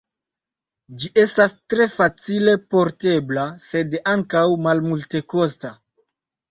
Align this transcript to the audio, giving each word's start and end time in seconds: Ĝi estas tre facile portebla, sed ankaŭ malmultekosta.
Ĝi 1.03 1.11
estas 1.23 1.53
tre 1.73 1.87
facile 1.97 2.57
portebla, 2.75 3.47
sed 3.69 3.97
ankaŭ 4.17 4.47
malmultekosta. 4.67 5.79